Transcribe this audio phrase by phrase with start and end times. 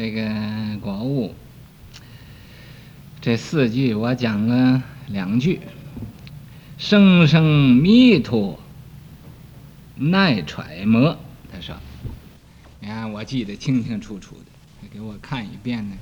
[0.00, 1.34] 这个国物，
[3.20, 5.60] 这四句我讲了两句。
[6.78, 8.58] 生生弥陀
[9.96, 11.18] 耐揣摩，
[11.52, 11.76] 他说
[12.80, 14.46] ：“你看，我记得清清楚楚的，
[14.80, 15.96] 你给我看一遍呢。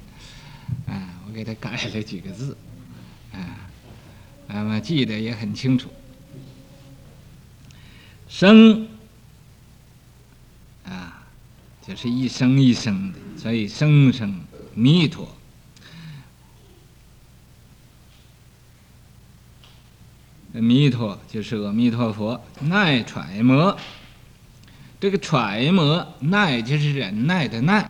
[0.87, 2.56] 啊，我给他改了几个字，
[3.33, 3.67] 啊，
[4.47, 5.91] 那么记得也很清楚。
[8.28, 8.87] 生。”
[10.87, 11.25] 啊
[11.84, 14.41] 就是一生一生的，所以生生
[14.74, 15.28] 弥陀，
[20.52, 23.78] 弥陀就是阿弥陀佛，耐揣摩。
[25.01, 27.88] 这个揣摩，耐就是忍耐的耐，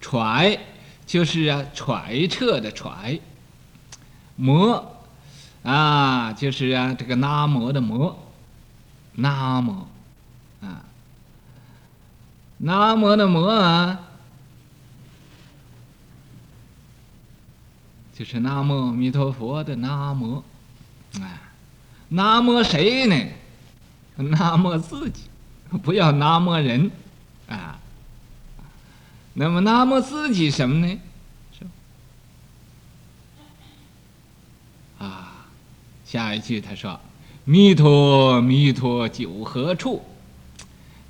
[0.00, 0.58] 揣
[1.06, 3.20] 就是啊揣测的揣，
[4.34, 4.96] 摩
[5.62, 8.18] 啊就是啊这个拿摩的摩，
[9.12, 9.88] 拿摩。
[10.60, 10.84] 啊。
[12.58, 14.00] 南摩的摩啊，
[18.16, 20.42] 就是南无阿弥陀佛的南无，
[21.20, 21.40] 哎，
[22.10, 23.16] 南无谁呢？
[24.16, 25.22] 南无自己，
[25.82, 26.90] 不要南无人
[27.48, 27.80] 啊。
[29.32, 31.00] 那么南无自己什么呢？
[31.58, 31.66] 是
[35.04, 35.46] 啊，
[36.04, 37.00] 下一句他说
[37.44, 40.04] ：“弥陀弥陀久何处？”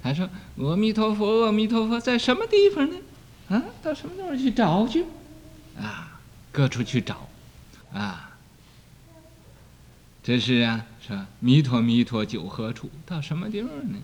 [0.03, 2.97] 他说：“阿弥陀佛，阿弥陀佛，在什么地方呢？
[3.51, 5.05] 啊，到什么地方去找去？
[5.79, 6.14] 啊，
[6.55, 7.27] 各处去找，
[7.93, 8.31] 啊，
[10.23, 12.89] 这是啊，说弥陀弥陀九何处？
[13.05, 13.99] 到什么地方呢？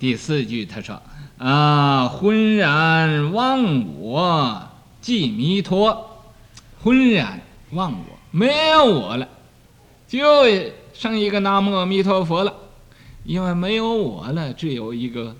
[0.00, 1.00] 第四句他说：
[1.38, 4.68] 啊，浑然忘我，
[5.00, 6.24] 即弥陀，
[6.82, 7.40] 浑然
[7.70, 9.28] 忘我，没有我了，
[10.08, 10.20] 就
[10.92, 12.52] 剩一个南无阿弥陀佛了。”
[13.24, 15.36] 因为没有我了，只有一个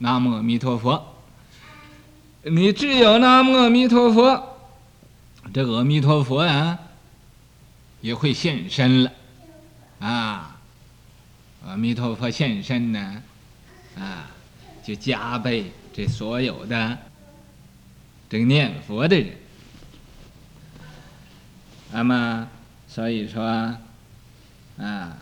[0.00, 1.06] 南无阿弥陀佛。
[2.42, 4.49] 你只有南无阿弥陀佛，
[5.52, 6.78] 这阿弥陀佛啊，
[8.00, 9.12] 也会现身了，
[9.98, 10.60] 啊，
[11.66, 13.22] 阿弥陀佛现身呢，
[13.98, 14.30] 啊，
[14.82, 16.98] 就加倍这所有的
[18.28, 19.36] 这个念佛的人。
[21.92, 22.48] 那么，
[22.86, 23.42] 所以说，
[24.78, 25.16] 啊。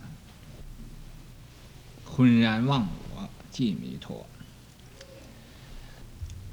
[2.04, 2.84] 浑然忘
[3.14, 4.26] 我，即弥陀。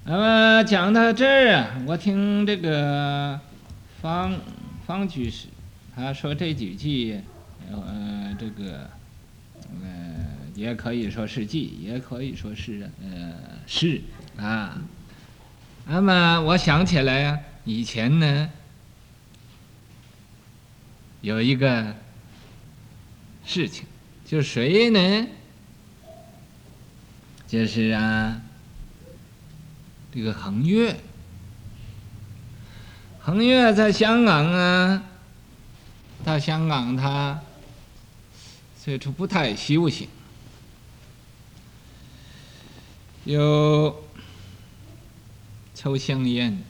[0.03, 3.39] 那么讲到这儿啊，我听这个
[4.05, 4.39] 方
[4.85, 5.47] 方居士
[5.95, 7.19] 他说这几句，
[7.71, 8.88] 呃，这个
[9.81, 10.16] 呃，
[10.53, 13.33] 也可以说是偈，也可以说是呃
[13.66, 13.99] 是
[14.38, 14.79] 啊。
[15.88, 18.47] 那么我想起来啊，以前呢
[21.22, 21.95] 有一个
[23.43, 23.85] 事情，
[24.23, 25.27] 就谁呢？
[27.47, 28.39] 就是啊，
[30.13, 30.95] 这个恒岳，
[33.25, 35.01] 恒岳在香港啊，
[36.23, 37.41] 到香港他
[38.79, 40.07] 最初不太修行，
[43.23, 44.03] 有
[45.73, 46.61] 抽香烟，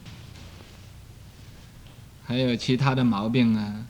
[2.24, 3.84] 还有其他的毛病啊，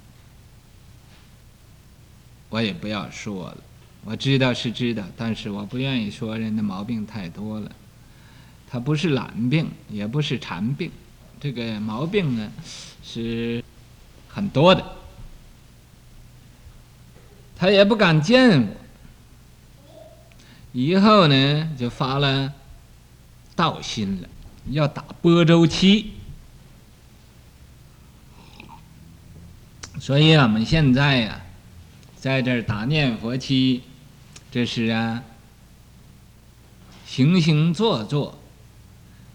[2.49, 3.59] 我也不要说了。
[4.05, 7.71] 我知道是知道，但是我不愿意说人的毛病太多了。
[8.69, 10.91] 他不是懒病，也不是馋病，
[11.41, 12.53] 这个毛病呢
[13.05, 13.63] 是
[14.29, 14.85] 很多的。
[17.57, 18.69] 他也不敢见我。
[20.73, 22.53] 以后呢就发了
[23.55, 24.29] 道心了，
[24.71, 26.13] 要打般舟期。
[29.99, 31.41] 所以我们现在呀，
[32.19, 33.83] 在这儿打念佛期。
[34.53, 35.23] 这是啊，
[37.07, 38.39] 行行坐坐，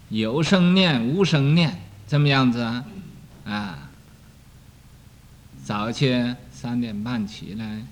[0.08, 2.84] 有声念无声念，怎么样子啊？
[3.44, 3.90] 啊，
[5.64, 7.82] 早去三点半起来，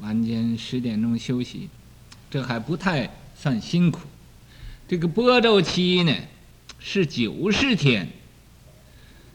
[0.00, 1.68] 晚间十点钟休息，
[2.30, 4.00] 这还不太算辛苦。
[4.86, 6.14] 这个般舟期呢，
[6.78, 8.08] 是九十天，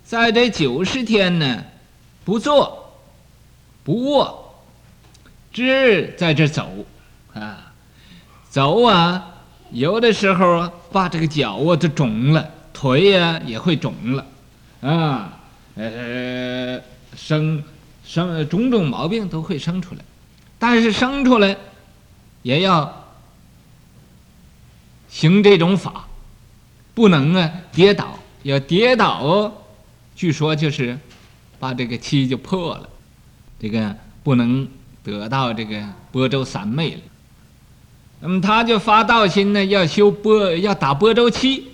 [0.04, 1.66] 在这九十天呢，
[2.24, 3.02] 不坐，
[3.84, 4.64] 不卧，
[5.52, 6.86] 只在这走。
[7.34, 7.74] 啊，
[8.50, 14.26] 走啊，有的时候，把这个脚啊都肿了，腿呀、也会肿了，
[14.82, 15.40] 啊，
[15.76, 16.82] 呃，
[17.16, 17.64] 生
[18.06, 20.02] 生种种毛病都会生出来，
[20.58, 21.56] 但是生出来
[22.42, 23.06] 也要
[25.10, 26.08] 行这种法，
[26.94, 29.52] 不能啊跌倒，要跌倒，
[30.16, 30.98] 据说就是
[31.60, 32.90] 把这个漆就破了，
[33.60, 34.68] 这个不能
[35.04, 37.02] 得到这个般舟三昧了。
[38.22, 41.71] 那么他就发道心呢，要修般，要打般舟期。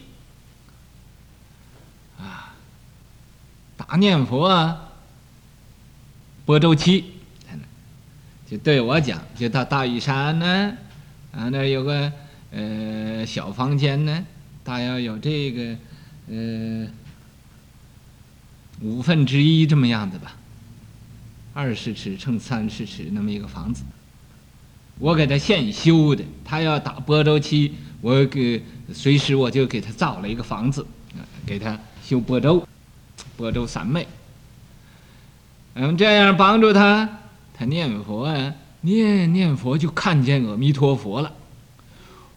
[3.90, 4.90] 打念佛啊，
[6.46, 7.06] 般舟期，
[8.46, 10.78] 就对我讲，就到大屿山呢，
[11.32, 12.12] 啊，那有个
[12.52, 14.26] 呃小房间呢，
[14.62, 15.78] 大约有这个
[16.30, 16.86] 呃
[18.82, 20.36] 五分之一这么样子吧，
[21.54, 23.84] 二十尺乘三十尺那么一个房子。
[25.00, 28.62] 我给他现修的，他要打般舟期，我给
[28.94, 30.86] 随时我就给他造了一个房子，
[31.46, 32.68] 给他修般舟，
[33.38, 34.08] 般舟三昧。
[35.76, 37.08] 嗯，这样帮助他，
[37.54, 41.32] 他念佛啊，念念佛就看见阿弥陀佛了。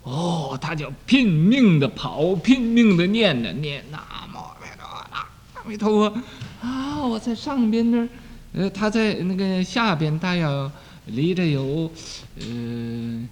[0.05, 6.21] 哦，他就拼命的跑，拼命的念呢，念阿弥陀佛阿弥陀佛，
[6.61, 8.09] 啊，我在上边那儿，
[8.53, 10.71] 呃，他在那个下边，大约。
[11.07, 11.91] 离着有，
[12.39, 13.29] 呃，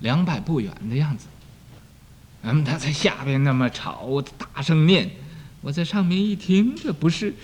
[0.00, 1.26] 两百步远的样子。
[2.42, 5.08] 嗯，他在下边那么吵，大声念，
[5.60, 7.34] 我在上面一听，这不是，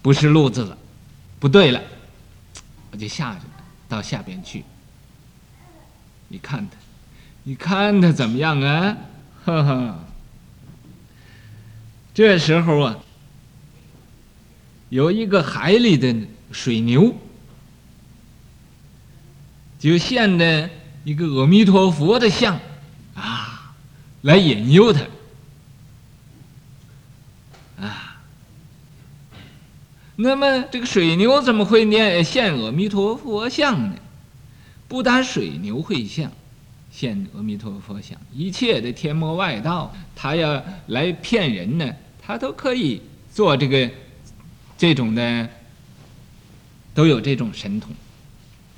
[0.00, 0.78] 不是路子了，
[1.38, 1.80] 不对了，
[2.90, 4.64] 我就下去了到下边去。
[6.28, 6.76] 你看他，
[7.44, 8.96] 你看他怎么样啊？
[9.44, 10.04] 哈哈。
[12.14, 12.98] 这时候啊，
[14.88, 16.14] 有一个海里的
[16.52, 17.14] 水牛。
[19.78, 20.68] 就现的
[21.04, 22.58] 一个阿弥陀佛的像，
[23.14, 23.72] 啊，
[24.22, 25.02] 来引诱他，
[30.20, 33.94] 那么这个水牛怎么会念现阿弥陀佛像呢？
[34.88, 36.28] 不但水牛会像，
[36.90, 41.88] 现阿弥陀佛像，一切的天魔外道，他要来骗人呢，
[42.20, 43.00] 他都可以
[43.32, 43.88] 做这个
[44.76, 45.48] 这种的，
[46.92, 47.94] 都有这种神通。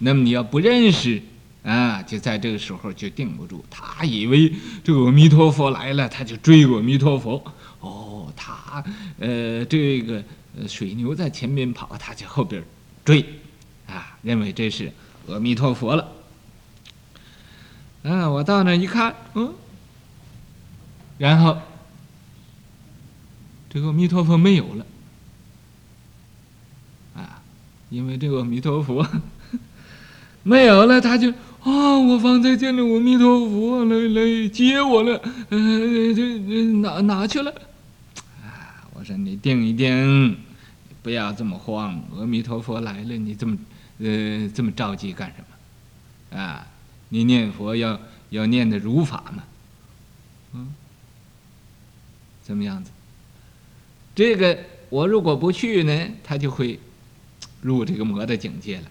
[0.00, 1.22] 那么你要不认识
[1.62, 3.64] 啊，就在这个时候就定不住。
[3.70, 4.52] 他以为
[4.84, 7.42] 这个阿弥陀佛来了，他就追阿弥陀佛。
[7.80, 8.84] 哦，他
[9.18, 10.22] 呃这个
[10.68, 12.62] 水牛在前面跑，他就后边
[13.04, 13.24] 追，
[13.86, 14.92] 啊，认为这是
[15.28, 16.12] 阿弥陀佛了。
[18.02, 19.52] 啊，我到那一看，嗯，
[21.18, 21.58] 然后
[23.68, 24.86] 这个阿弥陀佛没有了，
[27.14, 27.42] 啊，
[27.90, 29.06] 因为这个阿弥陀佛。
[30.42, 31.30] 没有了，他就
[31.62, 35.20] 啊、我方才见了阿弥陀佛来来接我了，
[35.50, 37.52] 嗯、这，这哪哪去了？
[39.00, 40.36] 我说你定一定，
[41.02, 41.98] 不要这么慌。
[42.18, 43.56] 阿弥陀佛来了，你这么
[43.98, 45.42] 呃这么着急干什
[46.30, 46.38] 么？
[46.38, 46.66] 啊，
[47.08, 47.98] 你念佛要
[48.28, 49.42] 要念的如法嘛，
[50.52, 50.74] 嗯，
[52.42, 52.90] 怎么样子？
[54.14, 54.58] 这个
[54.90, 56.78] 我如果不去呢，他就会
[57.62, 58.84] 入这个魔的境界了。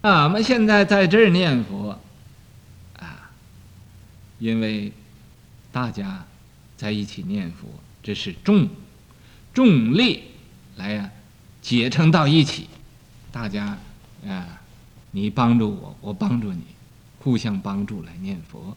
[0.00, 2.00] 啊，我们现在在这儿念佛，
[2.96, 3.30] 啊，
[4.38, 4.90] 因为
[5.70, 6.24] 大家
[6.78, 7.68] 在一起念佛，
[8.02, 8.66] 这是众
[9.52, 10.22] 众力
[10.76, 11.10] 来呀、
[11.60, 12.68] 结成到一起，
[13.30, 13.76] 大家
[14.26, 14.60] 啊，
[15.10, 16.62] 你帮助我，我帮助你，
[17.18, 18.74] 互相帮助来念佛，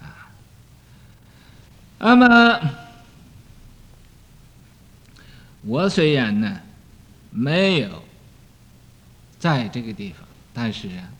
[0.00, 0.30] 啊，
[1.98, 2.60] 那么
[5.62, 6.60] 我虽然呢
[7.30, 8.04] 没有
[9.40, 10.24] 在这个地方。
[10.58, 11.10] 但是啊，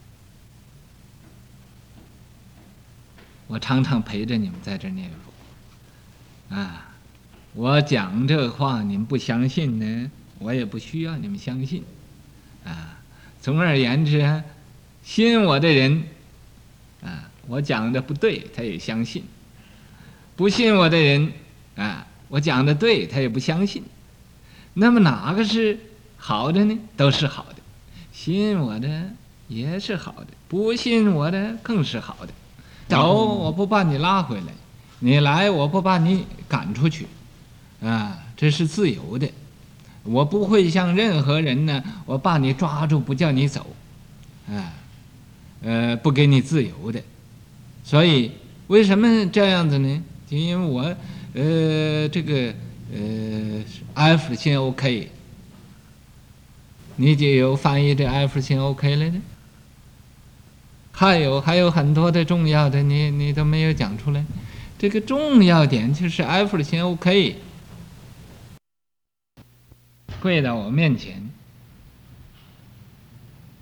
[3.48, 5.30] 我常常陪着你们在这念佛，
[6.50, 6.88] 啊，
[7.54, 11.84] 我讲这话你们不相信呢，我也不需要你们相信，
[12.64, 12.98] 啊，
[13.40, 14.42] 总而言之啊，
[15.02, 16.04] 信我的人，
[17.02, 19.22] 啊，我讲的不对，他也相信；
[20.36, 21.32] 不信我的人，
[21.76, 23.82] 啊，我讲的对，他也不相信。
[24.74, 25.78] 那么哪个是
[26.16, 26.78] 好的呢？
[26.96, 27.56] 都是好的，
[28.12, 29.10] 信我的。
[29.48, 32.32] 也是好的，不信我的更是好的。
[32.88, 34.48] 走，我不把你拉回来；
[34.98, 37.06] 你来，我不把你赶出去。
[37.82, 39.30] 啊，这是自由的，
[40.02, 43.66] 我不会像任何人呢，我把你抓住不叫你走，
[44.48, 44.72] 啊，
[45.62, 47.02] 呃，不给你自由的。
[47.84, 48.32] 所以
[48.68, 50.02] 为什么这样子呢？
[50.26, 50.82] 就因为我，
[51.34, 52.54] 呃，这个，
[52.94, 53.62] 呃
[53.92, 55.10] ，F 先 OK，
[56.96, 59.20] 你就有翻译这 F 先 OK 了呢？
[60.92, 64.24] 还有还有很多的重要的，你你都没有讲出来。
[64.78, 67.38] 这个重要点就是 F 的先 OK，
[70.20, 71.30] 跪到我面前，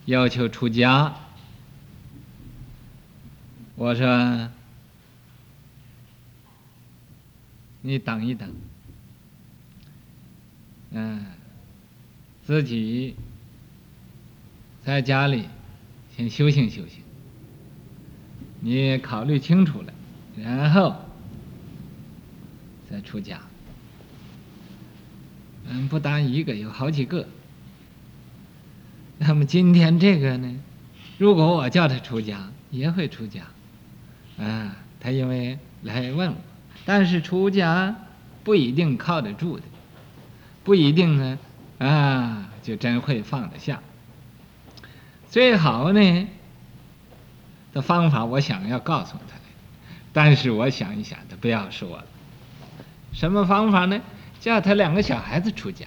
[0.07, 1.15] 要求出家。
[3.77, 4.49] 我说
[7.83, 8.53] ：“你等一等，
[10.91, 11.27] 嗯，
[12.45, 13.15] 自己
[14.85, 15.49] 在家里。”
[16.17, 17.03] 先修行修行。
[18.61, 19.93] 你考虑清楚了，
[20.37, 20.95] 然后
[23.01, 23.41] 出家。
[25.67, 27.27] 嗯，不单一个，有好几个。
[29.19, 30.61] 那么今天这个呢？
[31.19, 33.43] 如果我叫他出家，也会出家。
[34.39, 36.37] 啊，他因为来问我，
[36.85, 37.97] 但是出家
[38.43, 39.63] 不一定靠得住的，
[40.65, 41.39] 不一定呢，
[41.79, 43.81] 啊，就真会放得下。
[45.31, 46.29] 最好呢。
[47.73, 49.35] 的方法，我想要告诉他，
[50.13, 52.05] 但是我想一想，他不要说了。
[53.15, 54.03] 什么方法呢？
[54.41, 55.87] 叫他两个小孩子出家。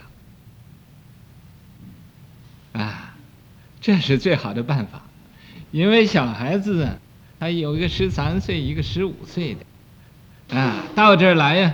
[2.74, 3.16] 啊，
[3.82, 5.02] 这是最好的办法，
[5.72, 6.98] 因为小孩子啊，
[7.40, 11.74] 他有一个十三岁，一个十五岁的，啊，到这儿来呀，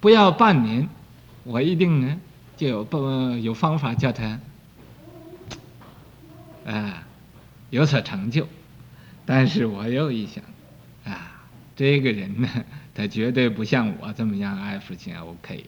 [0.00, 0.88] 不要半年，
[1.44, 2.20] 我一定呢
[2.56, 2.98] 就有不
[3.38, 4.40] 有方法叫他，
[6.66, 7.04] 啊，
[7.70, 8.48] 有所成就。
[9.24, 10.42] 但是我又一想，
[11.04, 12.48] 啊，这个人呢，
[12.94, 15.66] 他绝对不像我这么样爱父亲 OK。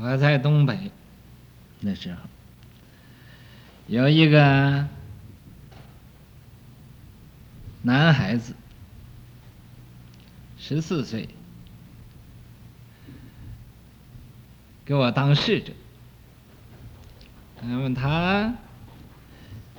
[0.00, 0.92] 我在东北
[1.80, 2.20] 那时候，
[3.88, 4.86] 有一个
[7.82, 8.54] 男孩子，
[10.56, 11.28] 十四岁，
[14.84, 15.72] 给我当侍者。
[17.60, 18.54] 那么他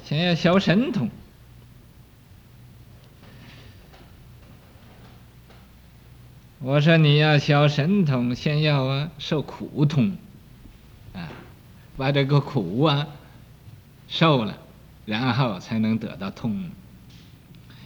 [0.03, 1.09] 想要学神通，
[6.61, 10.17] 我说你要学神通，先要啊受苦通，
[11.13, 11.29] 啊，
[11.95, 13.07] 把这个苦啊
[14.09, 14.57] 受了，
[15.05, 16.69] 然后才能得到通。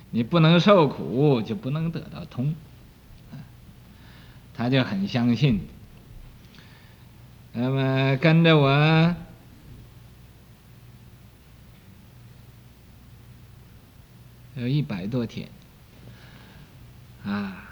[0.10, 2.56] 你不能受苦，就不能得到通。
[4.56, 5.62] 他就很相信，
[7.54, 9.16] 那么跟着我。
[14.56, 15.50] 有一百多天，
[17.26, 17.63] 啊！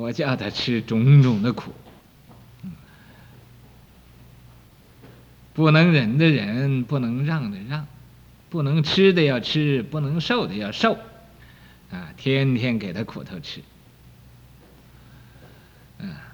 [0.00, 1.74] 我叫他吃种种的苦，
[5.52, 7.86] 不能忍的忍，不能让的让，
[8.48, 10.94] 不能吃的要吃，不能受的要受，
[11.90, 12.14] 啊！
[12.16, 13.60] 天天给他苦头吃，
[15.98, 16.32] 啊！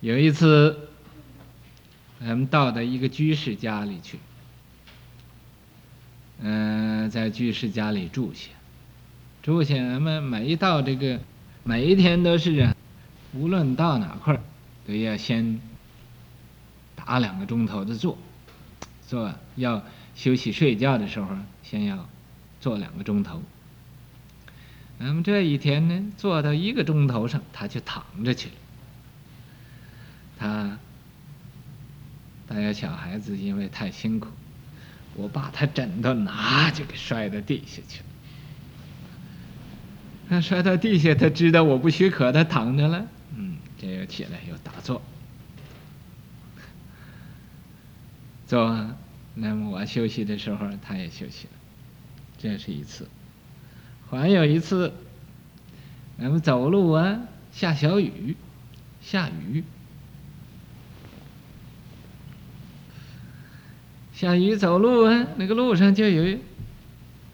[0.00, 0.90] 有一次，
[2.20, 4.18] 咱们到的一个居士家里去。
[6.44, 8.50] 嗯、在居士家里住下，
[9.42, 11.18] 住下，咱们每一到这个，
[11.64, 12.74] 每一天都是啊，
[13.32, 14.40] 无论到哪块儿，
[14.86, 15.60] 都要先
[16.96, 18.18] 打两个钟头的坐，
[19.06, 19.82] 坐要
[20.16, 21.28] 休息睡觉的时候，
[21.62, 22.08] 先要
[22.60, 23.42] 坐两个钟头。
[24.98, 28.54] 那么这一天呢，坐到一个钟头上，他就躺着去了。
[30.38, 30.78] 他，
[32.48, 34.28] 大家小孩子因为太辛苦。
[35.14, 38.06] 我把他枕头拿就给摔到地下去了。
[40.32, 43.06] 他摔到地下，他知道我不许可，他躺着了。
[43.36, 45.02] 嗯，这又起来又打坐，
[48.48, 48.96] 坐完，
[49.34, 51.52] 那么我休息的时候，他也休息了。
[52.38, 53.06] 这是一次，
[54.08, 54.94] 还有一次，
[56.18, 57.20] 咱们走路啊，
[57.52, 58.34] 下小雨，
[59.02, 59.62] 下雨。
[64.14, 66.38] 下雨走路啊，那个路上就有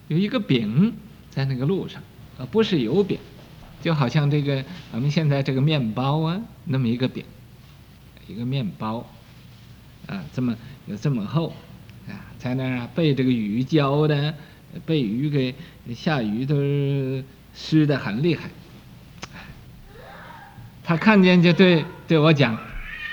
[0.08, 0.94] 有一个饼
[1.30, 2.02] 在那个路上，
[2.38, 3.18] 啊，不是油饼，
[3.82, 7.24] 就好像这个我们现在这个面包啊，那么一个饼，
[8.26, 9.04] 一个面包，
[10.06, 11.52] 啊，这么有这么厚，
[12.08, 14.32] 啊，在那儿被这个雨浇的，
[14.86, 15.54] 被雨给
[15.94, 16.54] 下雨都
[17.54, 18.48] 湿的很厉害。
[20.84, 22.56] 他看见就对对我讲，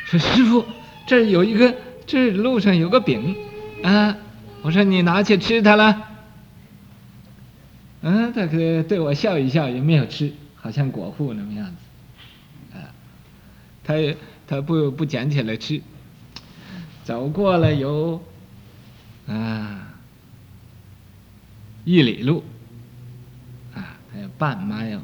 [0.06, 0.64] 说师傅，
[1.08, 3.36] 这有一个，这路上有个饼。
[3.84, 4.18] 啊！
[4.64, 6.02] 我说你拿去吃它了。
[8.08, 12.78] 嗯，他可对我笑一笑，也没有吃，好像果腹那么样子。
[12.78, 12.94] 啊，
[13.84, 15.82] 他也他不不捡起来吃，
[17.04, 18.22] 走过了有
[19.26, 19.92] 啊
[21.84, 22.44] 一里路，
[23.74, 25.00] 啊，还有半迈。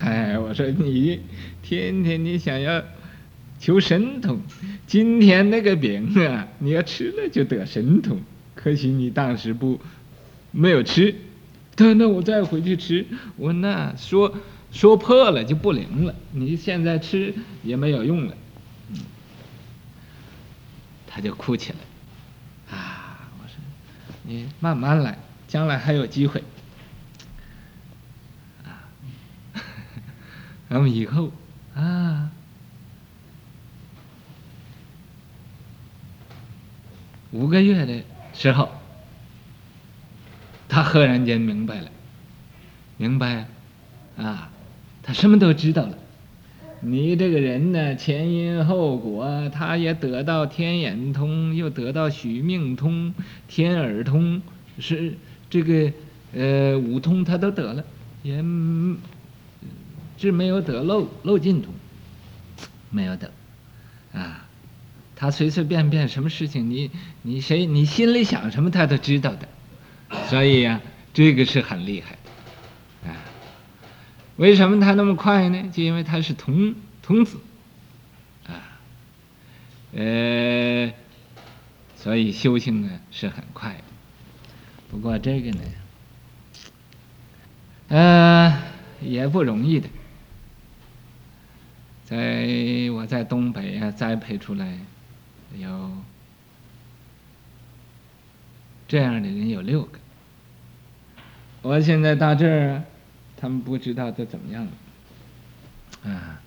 [0.00, 1.20] 哎，我说你
[1.62, 2.84] 天天你想要。
[3.58, 4.40] 求神通，
[4.88, 8.20] 今天那个饼啊，你要吃了就得神通。
[8.56, 9.80] 可惜你当时不
[10.50, 11.14] 没有吃，
[11.76, 14.34] 他那我再回去吃，我那说
[14.70, 16.14] 说破了就不灵了。
[16.32, 18.36] 你现在吃也没有用了，
[18.90, 18.98] 嗯，
[21.06, 22.76] 他就哭起来。
[22.76, 23.56] 啊，我说
[24.22, 26.44] 你慢慢来，将来还有机会。
[28.64, 28.84] 啊，
[30.68, 31.32] 咱们以后
[31.74, 32.30] 啊，
[37.30, 38.81] 五个月的时候。
[40.72, 41.90] 他赫然间明白了，
[42.96, 43.46] 明白，
[44.16, 44.50] 啊，
[45.02, 45.98] 他什么都知道了。
[46.80, 53.12] 你这个人呢，前因后果，他也得到天眼通，又得到许命通、
[53.48, 54.40] 天耳通，
[54.78, 55.18] 是
[55.50, 55.92] 这个
[56.32, 57.84] 呃五通他都得了，
[58.22, 58.42] 也
[60.16, 61.74] 只没有得漏漏尽通，
[62.88, 63.30] 没有得，
[64.14, 64.46] 啊。
[65.16, 69.46] 他随随便便什么事情，你你谁你心里想什么，他都知道的，
[70.28, 72.16] 所以呀、啊，这个是很厉害
[73.04, 73.16] 的，啊，
[74.36, 75.70] 为什么他那么快呢？
[75.72, 77.38] 就因为他是童童子，
[78.46, 78.78] 啊，
[79.92, 80.92] 呃，
[81.96, 83.84] 所以修行呢是很快的。
[84.90, 85.60] 不过这个呢，
[87.88, 88.62] 呃，
[89.00, 89.88] 也不容易的，
[92.04, 94.78] 在我在东北啊栽培出来。
[95.58, 95.90] 有
[98.88, 99.98] 这样的人有六个，
[101.62, 102.82] 我现在到这儿，
[103.36, 106.40] 他们不知道都怎么样了，啊，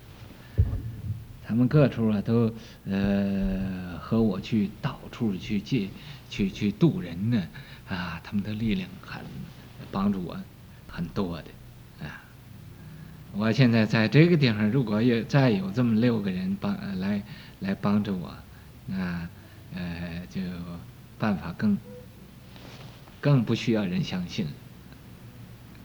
[1.48, 2.54] 他们各处啊都
[2.86, 5.88] 呃和我去到处去借
[6.30, 7.42] 去去渡人呢，
[7.88, 9.22] 啊，他们的力量很
[9.90, 10.38] 帮助我
[10.88, 12.22] 很多的，啊，
[13.34, 17.24] 我现在在这个地方，如果有再有这么六个人帮来
[17.62, 18.36] 来帮助我。
[18.88, 19.28] 那，
[19.74, 20.42] 呃，就
[21.18, 21.76] 办法更
[23.20, 24.46] 更不需要人相信，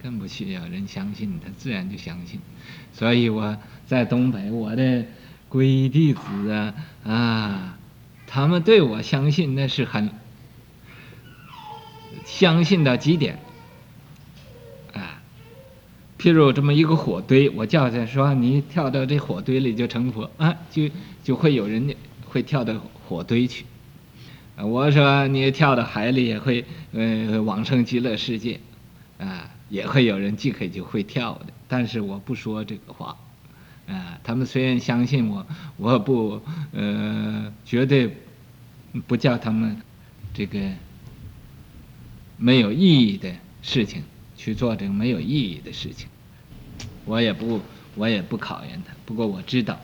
[0.02, 2.40] 更不需要人相信，他自然就相信。
[2.92, 5.04] 所以我在东北，我的
[5.50, 7.78] 皈依弟子啊啊，
[8.26, 10.10] 他们对我相信那是很
[12.24, 13.38] 相信到极点
[14.92, 15.20] 啊。
[16.18, 20.88] 譬如这么一个火堆，我叫他说：“你跳到这火堆里就成佛啊！”就
[21.24, 21.94] 就会有人
[22.26, 22.74] 会跳到
[23.08, 23.64] 火堆去，
[24.56, 28.60] 我说你跳到海里也会，呃，往生极乐世界，
[29.18, 31.46] 啊，也会有人即刻就会跳的。
[31.66, 33.16] 但是我不说这个话，
[33.88, 35.46] 啊，他们虽然相信我，
[35.78, 38.14] 我不，呃，绝对
[39.06, 39.78] 不叫他们
[40.34, 40.60] 这个
[42.36, 44.02] 没有意义的事情
[44.36, 46.08] 去做这个没有意义的事情。
[47.06, 47.62] 我也不，
[47.94, 48.92] 我也不考验他。
[49.06, 49.80] 不过我知道，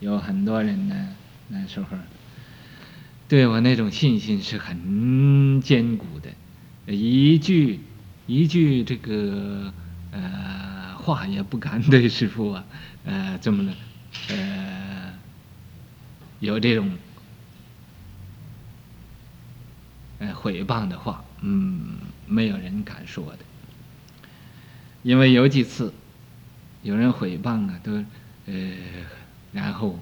[0.00, 1.16] 有很多人呢。
[1.52, 1.86] 那时候，
[3.26, 7.80] 对我那种信心是很坚固的，一句
[8.32, 9.72] 一句这个
[10.12, 12.64] 呃话也不敢对 师傅啊，
[13.04, 13.74] 呃这么
[14.28, 15.12] 呃
[16.38, 16.90] 有这种
[20.20, 23.38] 呃毁谤的话，嗯，没有人敢说的，
[25.02, 25.92] 因为有几次
[26.82, 27.92] 有人毁谤啊，都
[28.46, 28.54] 呃
[29.52, 29.98] 然后。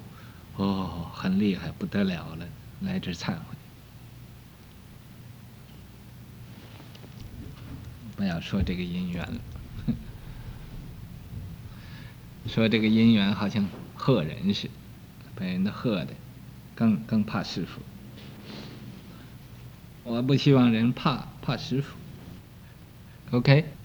[0.60, 2.44] 哦，很厉害，不得了了，
[2.80, 3.57] 来这忏悔。
[8.18, 9.40] 不要说这个姻缘了，
[12.48, 13.64] 说这个姻缘好像
[13.96, 14.70] 吓人似的，
[15.36, 16.08] 被人都吓的，
[16.74, 17.80] 更更怕师傅。
[20.02, 21.96] 我不希望人怕怕师傅。
[23.30, 23.77] OK。